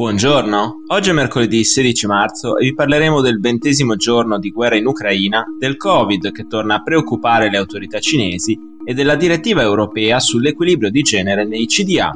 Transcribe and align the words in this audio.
Buongiorno, 0.00 0.84
oggi 0.86 1.10
è 1.10 1.12
mercoledì 1.12 1.62
16 1.62 2.06
marzo 2.06 2.56
e 2.56 2.64
vi 2.64 2.74
parleremo 2.74 3.20
del 3.20 3.38
ventesimo 3.38 3.96
giorno 3.96 4.38
di 4.38 4.50
guerra 4.50 4.76
in 4.76 4.86
Ucraina, 4.86 5.44
del 5.58 5.76
Covid 5.76 6.32
che 6.32 6.46
torna 6.46 6.76
a 6.76 6.82
preoccupare 6.82 7.50
le 7.50 7.58
autorità 7.58 7.98
cinesi 7.98 8.58
e 8.82 8.94
della 8.94 9.14
direttiva 9.14 9.60
europea 9.60 10.18
sull'equilibrio 10.18 10.90
di 10.90 11.02
genere 11.02 11.44
nei 11.44 11.66
CDA. 11.66 12.12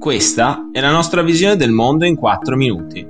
Questa 0.00 0.68
è 0.72 0.80
la 0.80 0.90
nostra 0.90 1.22
visione 1.22 1.54
del 1.54 1.70
mondo 1.70 2.04
in 2.04 2.16
4 2.16 2.56
minuti. 2.56 3.06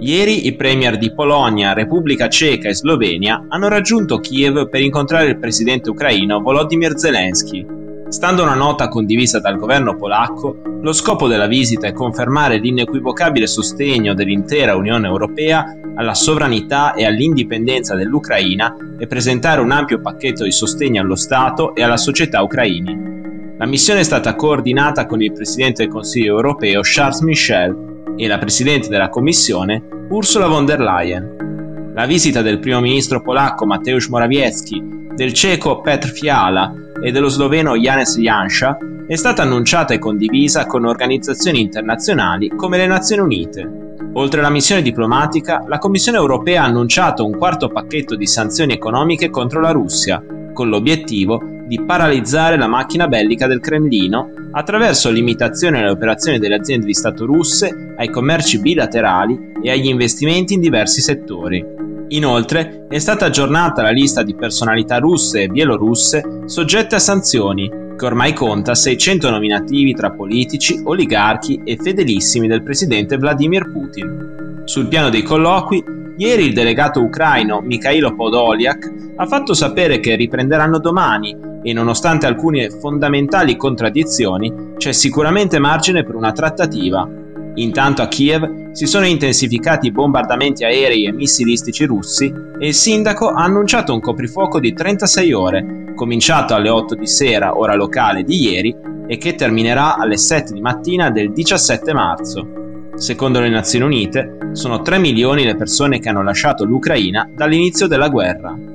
Ieri 0.00 0.46
i 0.46 0.54
premier 0.54 0.98
di 0.98 1.14
Polonia, 1.14 1.72
Repubblica 1.72 2.28
Ceca 2.28 2.68
e 2.68 2.74
Slovenia 2.74 3.46
hanno 3.48 3.68
raggiunto 3.68 4.18
Kiev 4.18 4.68
per 4.68 4.82
incontrare 4.82 5.28
il 5.28 5.38
presidente 5.38 5.88
ucraino 5.88 6.40
Volodymyr 6.40 6.98
Zelensky 6.98 7.77
Stando 8.08 8.40
a 8.40 8.46
una 8.46 8.54
nota 8.54 8.88
condivisa 8.88 9.38
dal 9.38 9.58
governo 9.58 9.94
polacco, 9.94 10.62
lo 10.80 10.92
scopo 10.92 11.28
della 11.28 11.46
visita 11.46 11.86
è 11.86 11.92
confermare 11.92 12.56
l'inequivocabile 12.56 13.46
sostegno 13.46 14.14
dell'intera 14.14 14.76
Unione 14.76 15.06
Europea 15.06 15.78
alla 15.94 16.14
sovranità 16.14 16.94
e 16.94 17.04
all'indipendenza 17.04 17.94
dell'Ucraina 17.94 18.74
e 18.98 19.06
presentare 19.06 19.60
un 19.60 19.72
ampio 19.72 20.00
pacchetto 20.00 20.44
di 20.44 20.52
sostegno 20.52 21.02
allo 21.02 21.16
Stato 21.16 21.74
e 21.74 21.82
alla 21.82 21.98
società 21.98 22.40
ucraini. 22.40 23.56
La 23.58 23.66
missione 23.66 24.00
è 24.00 24.04
stata 24.04 24.34
coordinata 24.36 25.04
con 25.04 25.20
il 25.20 25.32
Presidente 25.32 25.82
del 25.82 25.92
Consiglio 25.92 26.34
europeo 26.34 26.80
Charles 26.82 27.20
Michel 27.20 28.14
e 28.16 28.26
la 28.26 28.38
Presidente 28.38 28.88
della 28.88 29.10
Commissione 29.10 29.82
Ursula 30.08 30.46
von 30.46 30.64
der 30.64 30.80
Leyen. 30.80 31.92
La 31.94 32.06
visita 32.06 32.40
del 32.40 32.58
primo 32.58 32.80
ministro 32.80 33.20
polacco 33.20 33.66
Mateusz 33.66 34.06
Morawiecki, 34.06 35.10
del 35.14 35.34
ceco 35.34 35.82
Petr 35.82 36.08
Fiala 36.08 36.72
e 37.02 37.10
dello 37.10 37.28
sloveno 37.28 37.76
Janez 37.76 38.16
Janša 38.16 38.78
è 39.06 39.14
stata 39.14 39.42
annunciata 39.42 39.94
e 39.94 39.98
condivisa 39.98 40.66
con 40.66 40.84
organizzazioni 40.84 41.60
internazionali 41.60 42.50
come 42.54 42.76
le 42.76 42.86
Nazioni 42.86 43.22
Unite. 43.22 43.70
Oltre 44.14 44.40
alla 44.40 44.50
missione 44.50 44.82
diplomatica, 44.82 45.64
la 45.66 45.78
Commissione 45.78 46.18
europea 46.18 46.62
ha 46.62 46.66
annunciato 46.66 47.24
un 47.24 47.36
quarto 47.36 47.68
pacchetto 47.68 48.16
di 48.16 48.26
sanzioni 48.26 48.72
economiche 48.72 49.30
contro 49.30 49.60
la 49.60 49.70
Russia, 49.70 50.22
con 50.52 50.68
l'obiettivo 50.68 51.40
di 51.66 51.80
paralizzare 51.82 52.56
la 52.56 52.66
macchina 52.66 53.06
bellica 53.06 53.46
del 53.46 53.60
Cremlino 53.60 54.30
attraverso 54.52 55.10
limitazioni 55.10 55.78
alle 55.78 55.90
operazioni 55.90 56.38
delle 56.38 56.56
aziende 56.56 56.86
di 56.86 56.94
Stato 56.94 57.26
russe, 57.26 57.94
ai 57.96 58.08
commerci 58.08 58.58
bilaterali 58.60 59.52
e 59.62 59.70
agli 59.70 59.86
investimenti 59.86 60.54
in 60.54 60.60
diversi 60.60 61.00
settori. 61.00 61.77
Inoltre 62.08 62.86
è 62.88 62.98
stata 62.98 63.26
aggiornata 63.26 63.82
la 63.82 63.90
lista 63.90 64.22
di 64.22 64.34
personalità 64.34 64.98
russe 64.98 65.42
e 65.42 65.48
bielorusse 65.48 66.42
soggette 66.46 66.94
a 66.94 66.98
sanzioni, 66.98 67.70
che 67.96 68.04
ormai 68.04 68.32
conta 68.32 68.74
600 68.74 69.28
nominativi 69.28 69.92
tra 69.92 70.10
politici, 70.10 70.80
oligarchi 70.84 71.60
e 71.64 71.76
fedelissimi 71.76 72.46
del 72.46 72.62
presidente 72.62 73.18
Vladimir 73.18 73.70
Putin. 73.70 74.62
Sul 74.64 74.88
piano 74.88 75.10
dei 75.10 75.22
colloqui, 75.22 75.84
ieri 76.16 76.46
il 76.46 76.54
delegato 76.54 77.02
ucraino 77.02 77.60
Mikhailo 77.60 78.14
Podoliak 78.14 78.92
ha 79.16 79.26
fatto 79.26 79.52
sapere 79.52 80.00
che 80.00 80.14
riprenderanno 80.14 80.78
domani 80.78 81.36
e 81.62 81.72
nonostante 81.72 82.26
alcune 82.26 82.70
fondamentali 82.70 83.56
contraddizioni 83.56 84.74
c'è 84.78 84.92
sicuramente 84.92 85.58
margine 85.58 86.04
per 86.04 86.14
una 86.14 86.32
trattativa. 86.32 87.06
Intanto 87.54 88.02
a 88.02 88.08
Kiev 88.08 88.72
si 88.72 88.86
sono 88.86 89.06
intensificati 89.06 89.88
i 89.88 89.92
bombardamenti 89.92 90.64
aerei 90.64 91.06
e 91.06 91.12
missilistici 91.12 91.84
russi 91.84 92.32
e 92.58 92.66
il 92.68 92.74
sindaco 92.74 93.28
ha 93.30 93.42
annunciato 93.42 93.92
un 93.92 94.00
coprifuoco 94.00 94.60
di 94.60 94.72
36 94.72 95.32
ore, 95.32 95.92
cominciato 95.94 96.54
alle 96.54 96.68
8 96.68 96.94
di 96.94 97.06
sera 97.06 97.58
ora 97.58 97.74
locale 97.74 98.22
di 98.22 98.50
ieri 98.50 98.76
e 99.06 99.16
che 99.16 99.34
terminerà 99.34 99.96
alle 99.96 100.16
7 100.16 100.52
di 100.52 100.60
mattina 100.60 101.10
del 101.10 101.32
17 101.32 101.92
marzo. 101.92 102.48
Secondo 102.94 103.40
le 103.40 103.48
Nazioni 103.48 103.84
Unite, 103.84 104.50
sono 104.52 104.82
3 104.82 104.98
milioni 104.98 105.44
le 105.44 105.56
persone 105.56 105.98
che 105.98 106.08
hanno 106.08 106.22
lasciato 106.22 106.64
l'Ucraina 106.64 107.28
dall'inizio 107.34 107.86
della 107.86 108.08
guerra. 108.08 108.67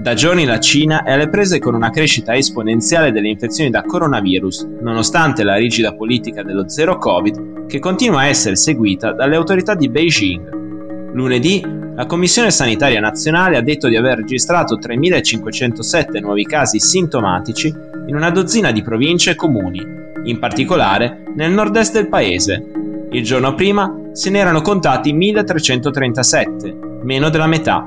Da 0.00 0.14
giorni 0.14 0.46
la 0.46 0.58
Cina 0.58 1.02
è 1.02 1.12
alle 1.12 1.28
prese 1.28 1.58
con 1.58 1.74
una 1.74 1.90
crescita 1.90 2.34
esponenziale 2.34 3.12
delle 3.12 3.28
infezioni 3.28 3.68
da 3.68 3.82
coronavirus, 3.82 4.66
nonostante 4.80 5.44
la 5.44 5.56
rigida 5.56 5.94
politica 5.94 6.42
dello 6.42 6.70
zero 6.70 6.96
Covid 6.96 7.66
che 7.66 7.80
continua 7.80 8.20
a 8.20 8.26
essere 8.26 8.56
seguita 8.56 9.12
dalle 9.12 9.36
autorità 9.36 9.74
di 9.74 9.90
Beijing. 9.90 11.12
Lunedì 11.12 11.62
la 11.94 12.06
Commissione 12.06 12.50
Sanitaria 12.50 12.98
Nazionale 12.98 13.58
ha 13.58 13.60
detto 13.60 13.88
di 13.88 13.96
aver 13.96 14.16
registrato 14.16 14.78
3.507 14.78 16.18
nuovi 16.22 16.46
casi 16.46 16.78
sintomatici 16.78 17.68
in 18.06 18.16
una 18.16 18.30
dozzina 18.30 18.70
di 18.72 18.80
province 18.80 19.32
e 19.32 19.34
comuni, 19.34 19.86
in 20.24 20.38
particolare 20.38 21.24
nel 21.36 21.52
nord-est 21.52 21.92
del 21.92 22.08
paese. 22.08 22.64
Il 23.10 23.22
giorno 23.22 23.52
prima 23.54 23.94
se 24.12 24.30
ne 24.30 24.38
erano 24.38 24.62
contati 24.62 25.14
1.337, 25.14 27.02
meno 27.02 27.28
della 27.28 27.46
metà. 27.46 27.86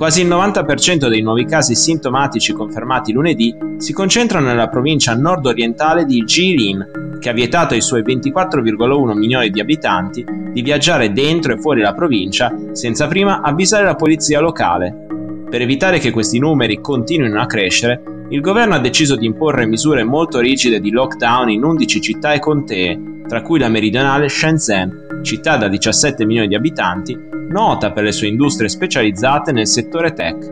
Quasi 0.00 0.22
il 0.22 0.28
90% 0.28 1.10
dei 1.10 1.20
nuovi 1.20 1.44
casi 1.44 1.74
sintomatici 1.74 2.54
confermati 2.54 3.12
lunedì 3.12 3.54
si 3.76 3.92
concentrano 3.92 4.46
nella 4.46 4.70
provincia 4.70 5.14
nord-orientale 5.14 6.06
di 6.06 6.24
Jilin, 6.24 7.18
che 7.20 7.28
ha 7.28 7.34
vietato 7.34 7.74
ai 7.74 7.82
suoi 7.82 8.00
24,1 8.00 9.12
milioni 9.14 9.50
di 9.50 9.60
abitanti 9.60 10.24
di 10.24 10.62
viaggiare 10.62 11.12
dentro 11.12 11.52
e 11.52 11.58
fuori 11.58 11.82
la 11.82 11.92
provincia 11.92 12.50
senza 12.72 13.06
prima 13.08 13.42
avvisare 13.42 13.84
la 13.84 13.94
polizia 13.94 14.40
locale. 14.40 15.06
Per 15.50 15.60
evitare 15.60 15.98
che 15.98 16.12
questi 16.12 16.38
numeri 16.38 16.80
continuino 16.80 17.38
a 17.38 17.44
crescere, 17.44 18.02
il 18.30 18.40
governo 18.40 18.76
ha 18.76 18.78
deciso 18.78 19.16
di 19.16 19.26
imporre 19.26 19.66
misure 19.66 20.04
molto 20.04 20.38
rigide 20.38 20.80
di 20.80 20.92
lockdown 20.92 21.50
in 21.50 21.64
11 21.64 22.00
città 22.00 22.32
e 22.32 22.38
contee, 22.38 23.22
tra 23.26 23.42
cui 23.42 23.58
la 23.58 23.68
meridionale 23.68 24.28
Shenzhen, 24.28 25.20
città 25.22 25.56
da 25.56 25.66
17 25.66 26.24
milioni 26.24 26.46
di 26.46 26.54
abitanti, 26.54 27.18
nota 27.48 27.90
per 27.90 28.04
le 28.04 28.12
sue 28.12 28.28
industrie 28.28 28.68
specializzate 28.68 29.50
nel 29.50 29.66
settore 29.66 30.12
tech. 30.12 30.48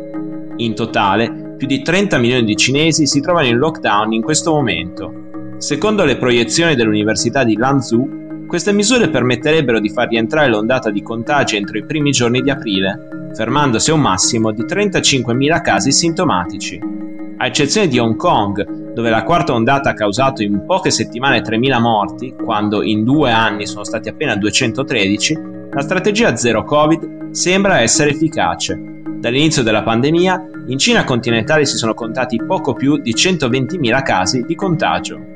In 0.56 0.74
totale, 0.74 1.54
più 1.56 1.68
di 1.68 1.80
30 1.80 2.18
milioni 2.18 2.44
di 2.44 2.56
cinesi 2.56 3.06
si 3.06 3.20
trovano 3.20 3.46
in 3.46 3.58
lockdown 3.58 4.12
in 4.12 4.22
questo 4.22 4.52
momento. 4.52 5.54
Secondo 5.58 6.04
le 6.04 6.16
proiezioni 6.16 6.74
dell'Università 6.74 7.44
di 7.44 7.56
Lanzhou, 7.56 8.46
queste 8.48 8.72
misure 8.72 9.08
permetterebbero 9.08 9.78
di 9.78 9.88
far 9.88 10.08
rientrare 10.08 10.48
l'ondata 10.48 10.90
di 10.90 11.02
contagi 11.02 11.54
entro 11.54 11.78
i 11.78 11.84
primi 11.84 12.10
giorni 12.10 12.42
di 12.42 12.50
aprile, 12.50 13.30
fermandosi 13.34 13.90
a 13.90 13.94
un 13.94 14.00
massimo 14.00 14.50
di 14.50 14.64
35.000 14.64 15.62
casi 15.62 15.92
sintomatici. 15.92 17.07
A 17.40 17.46
eccezione 17.46 17.86
di 17.86 18.00
Hong 18.00 18.16
Kong, 18.16 18.92
dove 18.92 19.10
la 19.10 19.22
quarta 19.22 19.52
ondata 19.52 19.90
ha 19.90 19.94
causato 19.94 20.42
in 20.42 20.64
poche 20.66 20.90
settimane 20.90 21.40
3.000 21.40 21.80
morti, 21.80 22.34
quando 22.34 22.82
in 22.82 23.04
due 23.04 23.30
anni 23.30 23.64
sono 23.64 23.84
stati 23.84 24.08
appena 24.08 24.34
213, 24.34 25.38
la 25.70 25.80
strategia 25.80 26.34
zero 26.34 26.64
Covid 26.64 27.30
sembra 27.30 27.78
essere 27.78 28.10
efficace. 28.10 28.76
Dall'inizio 29.20 29.62
della 29.62 29.84
pandemia, 29.84 30.50
in 30.66 30.78
Cina 30.78 31.04
continentale 31.04 31.64
si 31.64 31.76
sono 31.76 31.94
contati 31.94 32.42
poco 32.44 32.72
più 32.72 32.96
di 32.96 33.14
120.000 33.14 34.02
casi 34.02 34.42
di 34.42 34.56
contagio. 34.56 35.27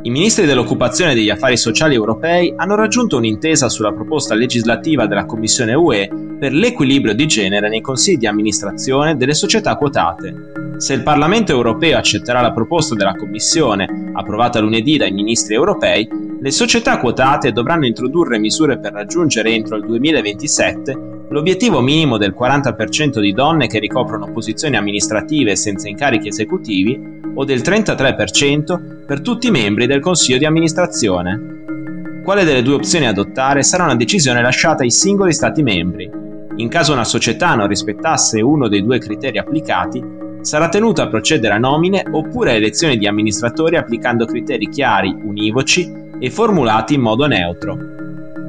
I 0.00 0.10
ministri 0.10 0.46
dell'occupazione 0.46 1.10
e 1.10 1.14
degli 1.16 1.28
affari 1.28 1.56
sociali 1.56 1.94
europei 1.94 2.52
hanno 2.56 2.76
raggiunto 2.76 3.16
un'intesa 3.16 3.68
sulla 3.68 3.92
proposta 3.92 4.34
legislativa 4.34 5.06
della 5.06 5.26
Commissione 5.26 5.74
UE 5.74 6.08
per 6.38 6.52
l'equilibrio 6.52 7.14
di 7.14 7.26
genere 7.26 7.68
nei 7.68 7.80
consigli 7.80 8.18
di 8.18 8.28
amministrazione 8.28 9.16
delle 9.16 9.34
società 9.34 9.74
quotate. 9.74 10.76
Se 10.76 10.94
il 10.94 11.02
Parlamento 11.02 11.50
europeo 11.50 11.98
accetterà 11.98 12.40
la 12.40 12.52
proposta 12.52 12.94
della 12.94 13.16
Commissione, 13.16 14.12
approvata 14.12 14.60
lunedì 14.60 14.96
dai 14.96 15.10
ministri 15.10 15.54
europei, 15.54 16.08
le 16.40 16.50
società 16.52 16.98
quotate 16.98 17.50
dovranno 17.50 17.86
introdurre 17.86 18.38
misure 18.38 18.78
per 18.78 18.92
raggiungere 18.92 19.50
entro 19.50 19.76
il 19.76 19.84
2027 19.84 21.16
l'obiettivo 21.30 21.80
minimo 21.80 22.16
del 22.16 22.34
40% 22.38 23.20
di 23.20 23.32
donne 23.32 23.66
che 23.66 23.78
ricoprono 23.78 24.30
posizioni 24.30 24.76
amministrative 24.76 25.56
senza 25.56 25.88
incarichi 25.88 26.28
esecutivi 26.28 27.17
o 27.34 27.44
del 27.44 27.60
33% 27.60 29.04
per 29.06 29.20
tutti 29.20 29.48
i 29.48 29.50
membri 29.50 29.86
del 29.86 30.00
Consiglio 30.00 30.38
di 30.38 30.44
amministrazione. 30.44 32.20
Quale 32.22 32.44
delle 32.44 32.62
due 32.62 32.74
opzioni 32.74 33.06
adottare 33.06 33.62
sarà 33.62 33.84
una 33.84 33.96
decisione 33.96 34.42
lasciata 34.42 34.82
ai 34.82 34.90
singoli 34.90 35.32
Stati 35.32 35.62
membri. 35.62 36.10
In 36.56 36.68
caso 36.68 36.92
una 36.92 37.04
società 37.04 37.54
non 37.54 37.68
rispettasse 37.68 38.40
uno 38.40 38.68
dei 38.68 38.82
due 38.82 38.98
criteri 38.98 39.38
applicati, 39.38 40.02
sarà 40.42 40.68
tenuto 40.68 41.02
a 41.02 41.08
procedere 41.08 41.54
a 41.54 41.58
nomine 41.58 42.04
oppure 42.10 42.50
a 42.50 42.54
elezioni 42.54 42.96
di 42.96 43.06
amministratori 43.06 43.76
applicando 43.76 44.26
criteri 44.26 44.68
chiari, 44.68 45.16
univoci 45.22 45.90
e 46.18 46.30
formulati 46.30 46.94
in 46.94 47.00
modo 47.00 47.26
neutro. 47.26 47.76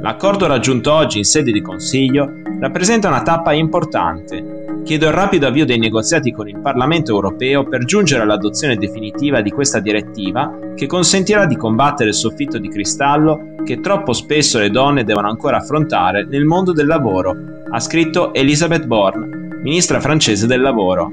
L'accordo 0.02 0.48
raggiunto 0.48 0.94
oggi 0.94 1.18
in 1.18 1.26
sede 1.26 1.52
di 1.52 1.62
Consiglio 1.62 2.32
rappresenta 2.60 3.10
una 3.10 3.22
tappa 3.22 3.54
importante. 3.54 4.49
Chiedo 4.90 5.06
il 5.06 5.14
rapido 5.14 5.46
avvio 5.46 5.68
dei 5.68 5.78
negoziati 5.78 6.32
con 6.32 6.50
il 6.50 6.58
Parlamento 6.62 7.12
europeo 7.12 7.64
per 7.64 7.86
giungere 7.86 8.24
all'adozione 8.24 8.76
definitiva 8.76 9.40
di 9.40 9.52
questa 9.52 9.80
direttiva 9.80 10.52
che 10.76 10.88
consentirà 10.88 11.46
di 11.46 11.56
combattere 11.56 12.10
il 12.10 12.16
soffitto 12.16 12.58
di 12.58 12.70
cristallo 12.70 13.54
che 13.64 13.82
troppo 13.82 14.14
spesso 14.14 14.58
le 14.58 14.72
donne 14.72 15.04
devono 15.04 15.30
ancora 15.30 15.58
affrontare 15.58 16.26
nel 16.26 16.44
mondo 16.44 16.74
del 16.74 16.88
lavoro, 16.88 17.36
ha 17.70 17.80
scritto 17.80 18.34
Elisabeth 18.34 18.88
Borne, 18.88 19.60
ministra 19.62 20.00
francese 20.00 20.48
del 20.48 20.62
lavoro. 20.62 21.12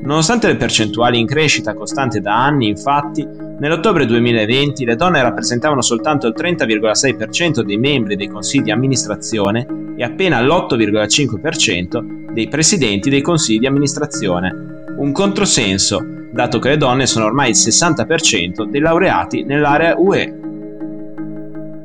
Nonostante 0.00 0.46
le 0.46 0.56
percentuali 0.56 1.18
in 1.18 1.26
crescita 1.26 1.74
costante 1.74 2.22
da 2.22 2.42
anni, 2.42 2.68
infatti, 2.68 3.22
nell'ottobre 3.58 4.06
2020 4.06 4.86
le 4.86 4.96
donne 4.96 5.20
rappresentavano 5.20 5.82
soltanto 5.82 6.26
il 6.26 6.34
30,6% 6.34 7.60
dei 7.60 7.76
membri 7.76 8.16
dei 8.16 8.28
consigli 8.28 8.62
di 8.62 8.70
amministrazione 8.70 9.66
e 9.94 10.02
appena 10.02 10.40
l'8,5% 10.40 12.19
dei 12.32 12.48
presidenti 12.48 13.10
dei 13.10 13.22
consigli 13.22 13.58
di 13.58 13.66
amministrazione. 13.66 14.84
Un 14.96 15.12
controsenso, 15.12 16.00
dato 16.32 16.58
che 16.58 16.70
le 16.70 16.76
donne 16.76 17.06
sono 17.06 17.26
ormai 17.26 17.50
il 17.50 17.56
60% 17.56 18.64
dei 18.64 18.80
laureati 18.80 19.44
nell'area 19.44 19.98
UE. 19.98 20.38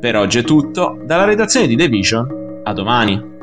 Per 0.00 0.16
oggi 0.16 0.38
è 0.38 0.42
tutto, 0.42 1.00
dalla 1.04 1.24
redazione 1.24 1.66
di 1.66 1.76
The 1.76 1.88
Vision, 1.88 2.60
a 2.62 2.72
domani. 2.72 3.35